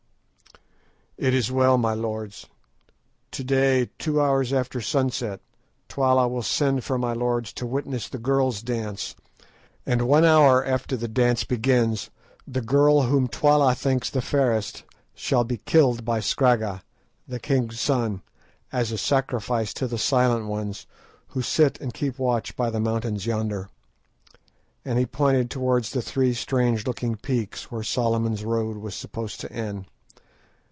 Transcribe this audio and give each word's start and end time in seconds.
"It 1.17 1.35
is 1.35 1.51
well, 1.51 1.77
my 1.77 1.93
lords. 1.93 2.47
To 3.33 3.43
day, 3.43 3.91
two 3.99 4.19
hours 4.19 4.51
after 4.51 4.81
sunset, 4.81 5.39
Twala 5.87 6.27
will 6.27 6.41
send 6.41 6.83
for 6.83 6.97
my 6.97 7.13
lords 7.13 7.53
to 7.53 7.65
witness 7.67 8.09
the 8.09 8.17
girls 8.17 8.63
dance, 8.63 9.15
and 9.85 10.07
one 10.07 10.25
hour 10.25 10.65
after 10.65 10.97
the 10.97 11.07
dance 11.07 11.43
begins 11.43 12.09
the 12.47 12.61
girl 12.63 13.03
whom 13.03 13.27
Twala 13.27 13.75
thinks 13.75 14.09
the 14.09 14.23
fairest 14.23 14.83
shall 15.13 15.43
be 15.43 15.57
killed 15.57 16.03
by 16.03 16.21
Scragga, 16.21 16.81
the 17.27 17.39
king's 17.39 17.79
son, 17.79 18.23
as 18.71 18.91
a 18.91 18.97
sacrifice 18.97 19.75
to 19.75 19.85
the 19.85 19.99
Silent 19.99 20.47
Ones, 20.47 20.87
who 21.27 21.43
sit 21.43 21.79
and 21.79 21.93
keep 21.93 22.17
watch 22.17 22.55
by 22.55 22.71
the 22.71 22.79
mountains 22.79 23.27
yonder," 23.27 23.69
and 24.83 24.97
he 24.97 25.05
pointed 25.05 25.51
towards 25.51 25.91
the 25.91 26.01
three 26.01 26.33
strange 26.33 26.87
looking 26.87 27.15
peaks 27.15 27.69
where 27.71 27.83
Solomon's 27.83 28.43
road 28.43 28.77
was 28.77 28.95
supposed 28.95 29.39
to 29.41 29.51
end. 29.53 29.85